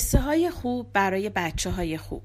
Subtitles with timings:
[0.00, 2.22] قصه های خوب برای بچه های خوب.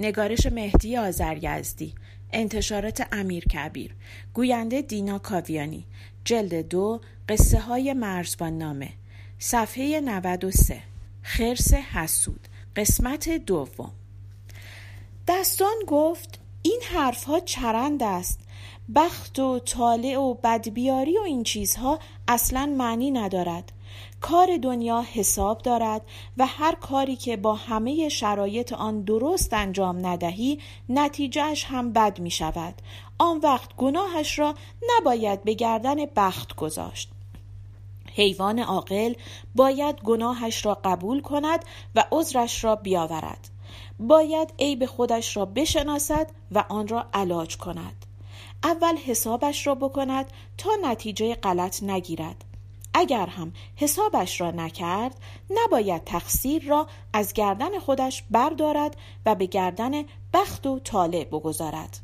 [0.00, 1.94] نگارش مهدی آزرگزدی
[2.32, 3.94] انتشارات امیر کبیر
[4.34, 5.86] گوینده دینا کاویانی
[6.24, 8.88] جلد دو قصه های مرزبان نامه.
[9.38, 10.80] صفحه 93
[11.22, 12.48] خرس حسود.
[12.76, 13.92] قسمت دوم.
[15.28, 18.40] دستان گفت این حرفها چرند است.
[18.94, 23.72] بخت و طالع و بدبیاری و این چیزها اصلا معنی ندارد.
[24.22, 26.02] کار دنیا حساب دارد
[26.36, 30.58] و هر کاری که با همه شرایط آن درست انجام ندهی
[30.88, 32.74] نتیجهش هم بد می شود
[33.18, 34.54] آن وقت گناهش را
[34.90, 37.10] نباید به گردن بخت گذاشت.
[38.14, 39.14] حیوان عاقل
[39.54, 43.48] باید گناهش را قبول کند و عذرش را بیاورد.
[43.98, 48.06] باید عیب خودش را بشناسد و آن را علاج کند.
[48.64, 50.26] اول حسابش را بکند
[50.58, 52.44] تا نتیجه غلط نگیرد.
[52.94, 55.14] اگر هم حسابش را نکرد
[55.50, 59.92] نباید تقصیر را از گردن خودش بردارد و به گردن
[60.32, 61.98] بخت و طالع بگذارد.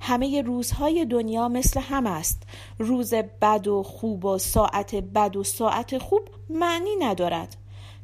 [0.00, 2.42] همه روزهای دنیا مثل هم است.
[2.78, 7.56] روز بد و خوب و ساعت بد و ساعت خوب معنی ندارد.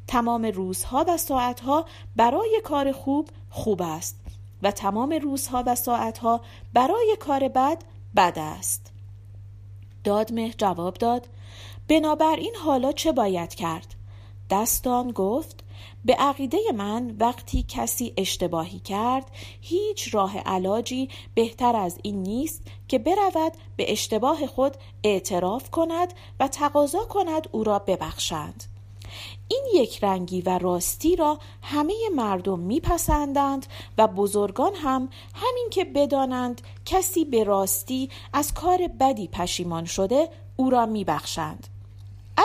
[0.07, 4.19] تمام روزها و ساعتها برای کار خوب خوب است
[4.63, 6.41] و تمام روزها و ساعتها
[6.73, 7.83] برای کار بد
[8.15, 8.91] بد است.
[10.03, 11.27] دادمه جواب داد
[11.89, 13.95] بنابراین حالا چه باید کرد؟
[14.49, 15.63] دستان گفت
[16.05, 22.99] به عقیده من وقتی کسی اشتباهی کرد هیچ راه علاجی بهتر از این نیست که
[22.99, 28.63] برود به اشتباه خود اعتراف کند و تقاضا کند او را ببخشند.
[29.47, 33.65] این یک رنگی و راستی را همه مردم میپسندند
[33.97, 40.69] و بزرگان هم همین که بدانند کسی به راستی از کار بدی پشیمان شده او
[40.69, 41.67] را میبخشند.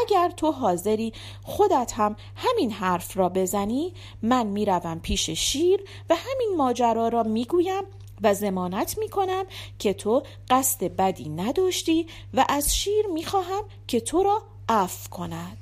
[0.02, 1.12] اگر تو حاضری
[1.42, 7.82] خودت هم همین حرف را بزنی من می‌روم پیش شیر و همین ماجرا را می‌گویم
[8.22, 9.44] و زمانت می‌کنم
[9.78, 15.58] که تو قصد بدی نداشتی و از شیر می‌خواهم که تو را عفو کند.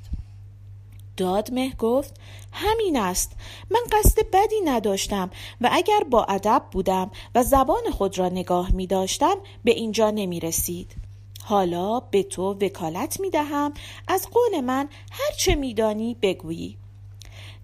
[1.17, 2.13] دادمه گفت
[2.51, 3.31] همین است.
[3.71, 5.29] من قصد بدی نداشتم
[5.61, 10.39] و اگر با ادب بودم و زبان خود را نگاه می داشتم به اینجا نمی
[10.39, 10.95] رسید
[11.43, 13.73] حالا به تو وکالت می دهم
[14.07, 16.77] از قول من هرچه می دانی بگویی.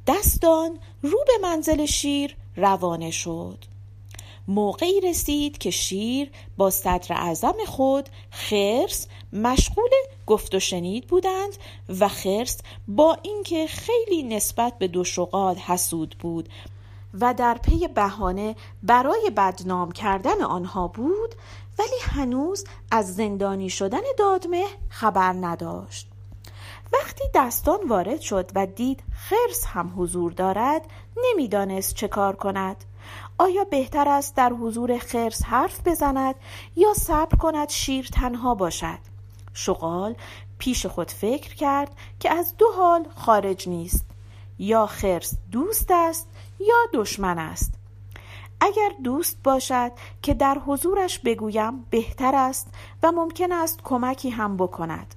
[0.07, 3.65] دستان رو به منزل شیر روانه شد.
[4.47, 9.89] موقعی رسید که شیر با صدر اعظم خود خرس مشغول
[10.25, 11.57] گفت و شنید بودند
[11.99, 12.57] و خرس
[12.87, 16.49] با اینکه خیلی نسبت به دو شغال حسود بود
[17.13, 21.35] و در پی بهانه برای بدنام کردن آنها بود
[21.79, 26.07] ولی هنوز از زندانی شدن دادمه خبر نداشت.
[26.93, 30.81] وقتی دستان وارد شد و دید خرس هم حضور دارد
[31.23, 32.85] نمی‌دانست چه کار کند.
[33.37, 36.35] آیا بهتر است در حضور خرس حرف بزند
[36.75, 38.99] یا صبر کند شیر تنها باشد؟
[39.53, 40.15] شغال
[40.57, 44.05] پیش خود فکر کرد که از دو حال خارج نیست.
[44.59, 46.27] یا خرس دوست است
[46.59, 47.78] یا دشمن است.
[48.61, 52.67] اگر دوست باشد که در حضورش بگویم بهتر است
[53.03, 55.15] و ممکن است کمکی هم بکند.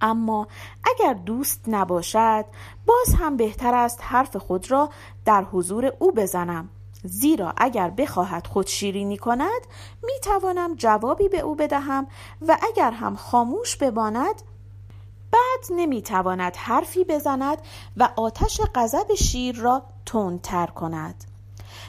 [0.00, 0.48] اما
[0.84, 2.44] اگر دوست نباشد
[2.86, 4.90] باز هم بهتر است حرف خود را
[5.24, 6.68] در حضور او بزنم.
[7.04, 9.60] زیرا اگر بخواهد خود شیرینی کند
[10.02, 12.06] می توانم جوابی به او بدهم
[12.48, 14.42] و اگر هم خاموش بماند
[15.32, 17.58] بعد نمی تواند حرفی بزند
[17.96, 21.29] و آتش غضب شیر را تندتر کند.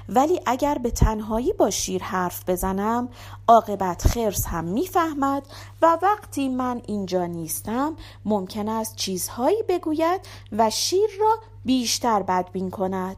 [0.09, 3.09] ولی اگر به تنهایی با شیر حرف بزنم
[3.47, 5.47] عاقبت خرس هم می‌فهمد
[5.81, 7.95] و وقتی من اینجا نیستم
[8.25, 13.17] ممکن است چیزهایی بگوید و شیر را بیشتر بدبین کند.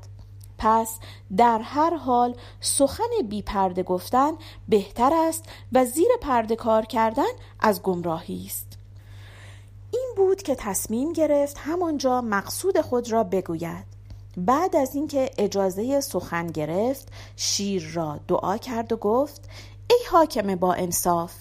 [0.57, 0.99] پس
[1.37, 4.31] در هر حال سخن بی پرده گفتن
[4.69, 8.77] بهتر است و زیر پرده کار کردن از گمراهی است.
[9.91, 13.92] این بود که تصمیم گرفت همانجا مقصود خود را بگوید.
[14.37, 19.49] بعد از اینکه اجازه سخن گرفت شیر را دعا کرد و گفت
[19.89, 21.33] ای حاکم با انصاف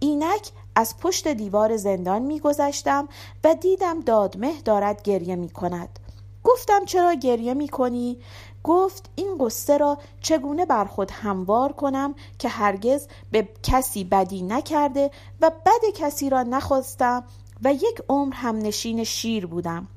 [0.00, 3.08] اینک از پشت دیوار زندان میگذشتم
[3.44, 5.98] و دیدم دادمه دارد گریه می کند
[6.44, 8.18] گفتم چرا گریه می کنی؟
[8.64, 15.10] گفت این قصه را چگونه بر خود هموار کنم که هرگز به کسی بدی نکرده
[15.40, 17.24] و بد کسی را نخواستم
[17.62, 19.88] و یک عمر هم نشین شیر بودم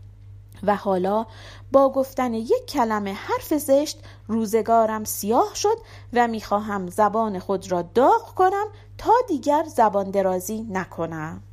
[0.64, 1.26] و حالا
[1.72, 5.78] با گفتن یک کلمه حرف زشت روزگارم سیاه شد
[6.14, 8.66] و می‌خواهم زبان خود را داغ کنم
[8.98, 11.44] تا دیگر زبان درازی نکنم.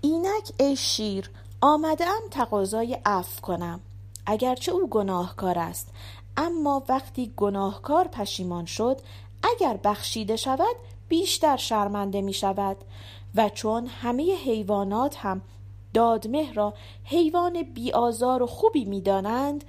[0.00, 1.30] اینک ای شیر
[1.60, 3.80] آمده ام تقاضای عفو کنم
[4.26, 5.88] اگرچه او گناهکار است.
[6.36, 9.00] اما وقتی گناهکار پشیمان شد
[9.42, 10.76] اگر بخشیده شود
[11.08, 12.76] بیشتر شرمنده می شود
[13.34, 15.42] و چون همه حیوانات هم
[15.94, 16.74] دادمه را
[17.04, 19.64] حیوان بیآزار و خوبی می دانند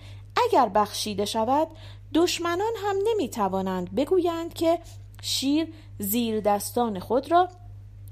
[0.45, 1.67] اگر بخشیده شود
[2.13, 4.79] دشمنان هم نمی توانند بگویند که
[5.21, 5.67] شیر
[5.99, 7.49] زیر دستان خود را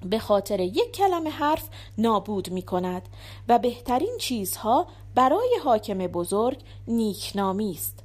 [0.05, 3.09] به خاطر یک کلمه حرف نابود می کند
[3.49, 7.99] و بهترین چیزها برای حاکم بزرگ نیکنامی است.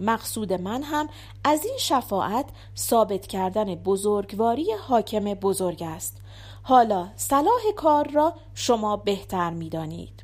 [0.00, 1.08] مقصود من هم
[1.44, 6.16] از این شفاعت ثابت کردن بزرگواری حاکم بزرگ است.
[6.62, 10.22] حالا صلاح کار را شما بهتر می دانید.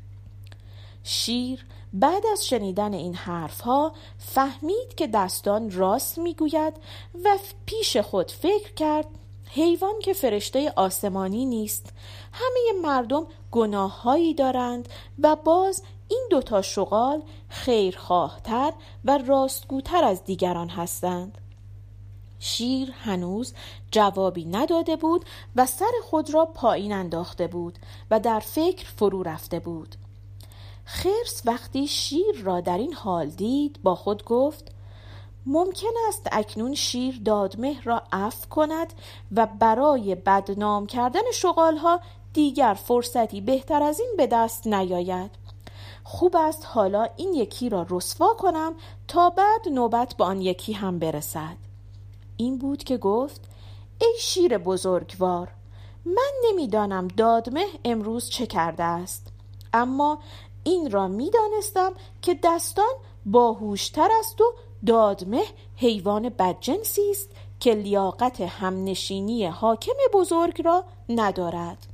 [1.03, 6.73] شیر بعد از شنیدن این حرفها فهمید که دستان راست می‌گوید
[7.23, 9.05] و پیش خود فکر کرد
[9.51, 11.93] حیوان که فرشته آسمانی نیست
[12.31, 14.89] همه مردم گناههایی دارند
[15.19, 18.73] و باز این دوتا شغال خیرخواهتر
[19.05, 21.37] و راستگوتر از دیگران هستند
[22.39, 23.53] شیر هنوز
[23.91, 25.25] جوابی نداده بود
[25.55, 27.79] و سر خود را پایین انداخته بود
[28.11, 29.95] و در فکر فرو رفته بود.
[30.85, 34.71] خرس وقتی شیر را در این حال دید با خود گفت
[35.45, 38.93] ممکن است اکنون شیر دادمه را عفو کند
[39.35, 41.99] و برای بدنام کردن شغالها
[42.33, 45.31] دیگر فرصتی بهتر از این به دست نیاید.
[46.03, 48.73] خوب است حالا این یکی را رسوا کنم
[49.07, 51.68] تا بعد نوبت به آن یکی هم برسد.
[52.39, 53.41] این بود که گفت
[54.01, 55.51] ای شیر بزرگوار
[56.05, 59.27] من نمی‌دانم دادمه امروز چه کرده است
[59.73, 60.19] اما
[60.63, 62.93] این را می‌دانستم که دستان
[63.25, 64.53] باهوشتر است و
[64.85, 65.43] دادمه
[65.75, 71.87] حیوان بدجنسی است که لیاقت همنشینی حاکم بزرگ را ندارد.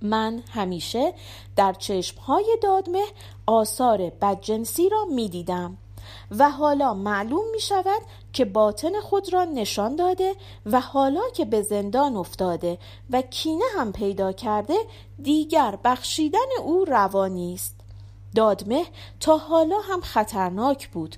[0.00, 1.14] من همیشه
[1.56, 3.04] در چشمهای دادمه
[3.46, 5.78] آثار بدجنسی را می‌دیدم.
[6.30, 10.34] و حالا معلوم می شود که باطن خود را نشان داده
[10.66, 12.78] و حالا که به زندان افتاده
[13.10, 14.74] و کینه هم پیدا کرده
[15.22, 17.81] دیگر بخشیدن او روانی است.
[18.34, 18.84] دادمه
[19.20, 21.16] تا حالا هم خطرناک بود.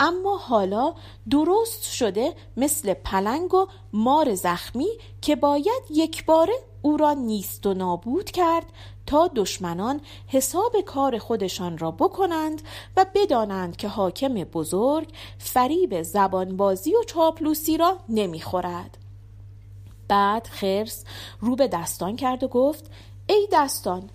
[0.00, 0.94] اما حالا
[1.30, 4.88] درست شده مثل پلنگ و مار زخمی
[5.22, 8.64] که باید یک باره او را نیست و نابود کرد
[9.06, 12.62] تا دشمنان حساب کار خودشان را بکنند
[12.96, 15.08] و بدانند که حاکم بزرگ
[15.38, 18.98] فریب زبانبازی و چاپلوسی را نمی‌خورد.
[20.08, 21.04] بعد خرس
[21.40, 22.90] رو به دستان کرد و گفت
[23.26, 24.10] ای دستان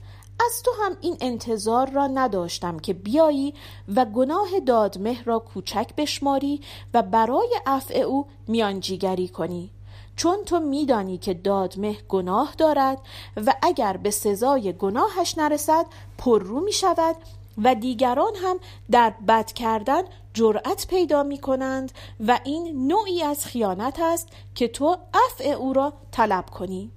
[0.45, 3.53] از تو هم این انتظار را نداشتم که بیایی
[3.95, 6.61] و گناه دادمه را کوچک بشماری
[6.93, 9.71] و برای عفع او میانجیگری کنی.
[10.15, 12.97] چون تو میدانی که دادمه گناه دارد
[13.45, 15.85] و اگر به سزای گناهش نرسد
[16.17, 17.15] پررو می شود
[17.63, 18.59] و دیگران هم
[18.91, 20.01] در بد کردن
[20.33, 21.91] جرأت پیدا می کنند
[22.27, 26.91] و این نوعی از خیانت است که تو عفع او را طلب کنی.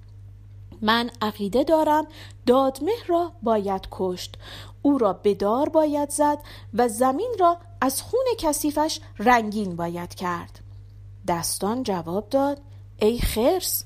[0.81, 2.07] من عقیده دارم
[2.45, 4.35] دادمه را باید کشت.
[4.81, 6.39] او را به دار باید زد
[6.73, 10.59] و زمین را از خون کثیفش رنگین باید کرد.
[11.27, 12.61] دستان جواب داد
[12.99, 13.83] ای خرس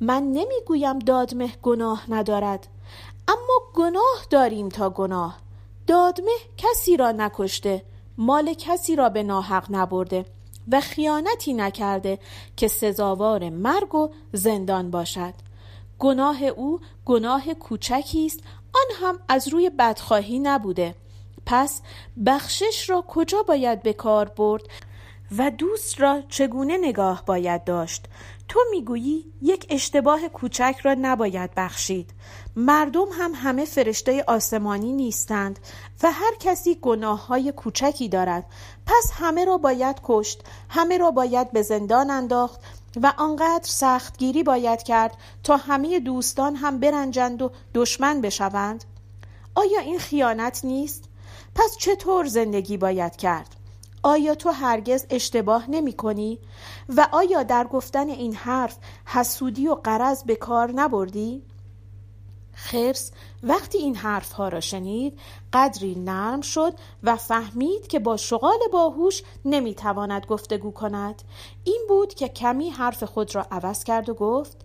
[0.00, 2.66] من نمی‌گویم دادمه گناه ندارد
[3.28, 5.38] اما گناه داریم تا گناه.
[5.86, 7.82] دادمه کسی را نکشته
[8.18, 10.24] مال کسی را به ناحق نبرده
[10.72, 12.18] و خیانتی نکرده
[12.56, 15.34] که سزاوار مرگ و زندان باشد.
[15.98, 18.40] گناه او گناه کوچکی است
[18.74, 20.94] آن هم از روی بدخواهی نبوده.
[21.46, 21.80] پس
[22.26, 24.62] بخشش را کجا باید به کار برد
[25.38, 28.04] و دوست را چگونه نگاه باید داشت؟
[28.48, 32.10] تو می‌گویی یک اشتباه کوچک را نباید بخشید
[32.56, 35.58] مردم هم همه فرشته آسمانی نیستند
[36.02, 38.46] و هر کسی گناه های کوچکی دارد
[38.86, 42.60] پس همه را باید کشت همه را باید به زندان انداخت
[43.02, 48.84] و آنقدر سختگیری باید کرد تا همه دوستان هم برنجند و دشمن بشوند
[49.54, 51.04] آیا این خیانت نیست؟
[51.54, 53.57] پس چطور زندگی باید کرد؟
[54.02, 56.38] آیا تو هرگز اشتباه نمی کنی؟
[56.88, 61.42] و آیا در گفتن این حرف حسودی و قرض به کار نبردی؟
[62.52, 63.12] خرس
[63.42, 65.18] وقتی این حرف ها را شنید
[65.52, 71.22] قدری نرم شد و فهمید که با شغال باهوش نمی‌تواند گفتگو کند
[71.64, 74.56] این بود که کمی حرف خود را عوض کرد و گفت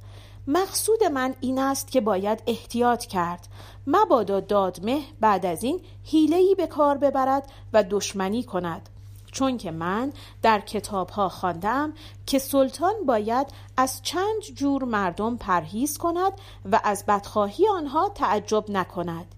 [0.47, 3.47] مقصود من این است که باید احتیاط کرد
[3.87, 8.89] مبادا دادمه بعد از این حیله‌ای به کار ببرد و دشمنی کند
[9.33, 11.93] چون که من در کتاب ها خواندم
[12.25, 13.47] که سلطان باید
[13.77, 16.33] از چند جور مردم پرهیز کند
[16.71, 19.35] و از بدخواهی آنها تعجب نکند.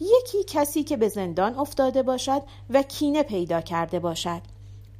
[0.00, 4.42] یکی کسی که به زندان افتاده باشد و کینه پیدا کرده باشد.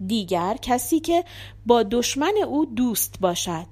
[0.06, 1.24] دیگر کسی که
[1.66, 3.66] با دشمن او دوست باشد.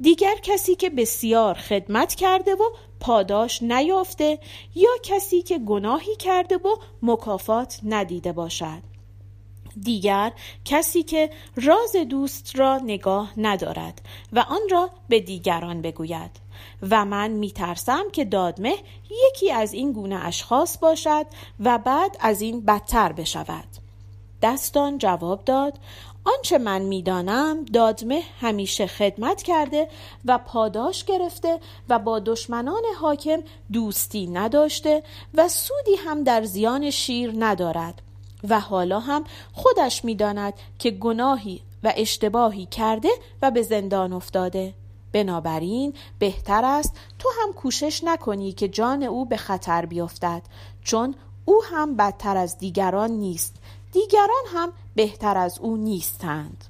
[0.00, 2.62] دیگر کسی که بسیار خدمت کرده و
[3.00, 4.38] پاداش نیافته
[4.74, 8.87] یا کسی که گناهی کرده و مکافات ندیده باشد.
[9.84, 10.32] دیگر
[10.64, 14.00] کسی که راز دوست را نگاه ندارد
[14.32, 16.30] و آن را به دیگران بگوید.
[16.90, 18.74] و من میترسم که دادمه
[19.28, 21.26] یکی از این گونه اشخاص باشد
[21.60, 23.68] و بعد از این بدتر بشود.
[24.42, 25.78] دستان جواب داد
[26.24, 29.88] آنچه من می‌دانم دادمه همیشه خدمت کرده
[30.24, 33.38] و پاداش گرفته و با دشمنان حاکم
[33.72, 35.02] دوستی نداشته
[35.34, 38.02] و سودی هم در زیان شیر ندارد.
[38.48, 43.08] و حالا هم خودش می‌داند که گناهی و اشتباهی کرده
[43.42, 44.74] و به زندان افتاده.
[45.12, 50.42] بنابراین بهتر است تو هم کوشش نکنی که جان او به خطر بیفتد
[50.82, 51.14] چون
[51.44, 53.56] او هم بدتر از دیگران نیست.
[53.92, 56.64] دیگران هم بهتر از او نیستند.